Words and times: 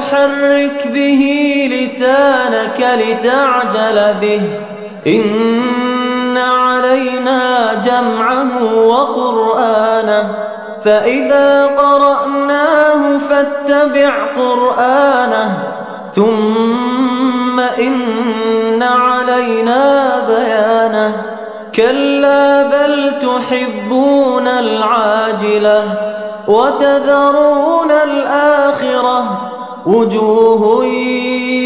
تحرك 0.00 0.88
به 0.94 1.22
لسانك 1.72 2.98
لتعجل 2.98 4.14
به. 4.20 4.40
إن 5.06 6.36
علينا 6.36 7.74
جمعه 7.74 8.74
وقرآنه. 8.86 10.34
فإذا 10.84 11.66
قرأناه 11.66 13.18
فاتبع 13.18 14.12
قرآنه. 14.36 15.58
ثم 16.14 17.60
إن 17.60 18.82
علينا 18.82 20.12
بيانه. 20.28 21.22
كلا 21.74 22.62
بل 22.62 23.12
تحبون 23.18 24.48
العاجلة 24.48 25.84
وتذرون 26.48 27.90
الآخرة. 27.90 29.33
وجوه 29.86 30.84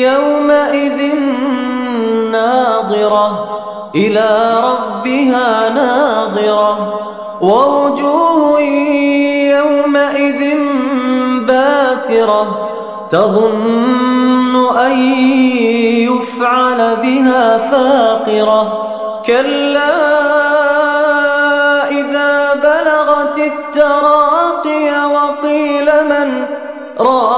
يومئذ 0.09 1.15
ناظرة 2.33 3.59
إلى 3.95 4.61
ربها 4.65 5.69
ناظرة 5.69 6.99
ووجوه 7.41 8.61
يومئذ 9.51 10.57
باسرة 11.47 12.69
تظن 13.11 14.77
أن 14.79 14.99
يفعل 16.09 16.97
بها 16.97 17.59
فاقرة 17.59 18.89
كلا 19.27 20.19
إذا 21.91 22.55
بلغت 22.55 23.39
التراقي 23.39 25.07
وقيل 25.15 25.85
من 25.85 26.47
راق 27.01 27.38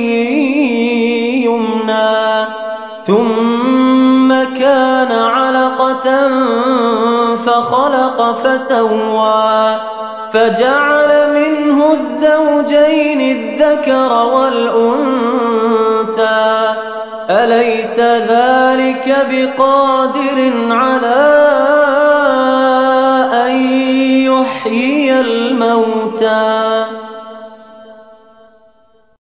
فخلق 8.11 8.37
فسوى 8.43 9.75
فجعل 10.33 11.11
منه 11.33 11.91
الزوجين 11.91 13.21
الذكر 13.21 14.13
والأنثى. 14.33 15.61
أليس 17.29 17.99
ذلك 17.99 19.27
بقادر 19.31 20.53
على 20.71 21.40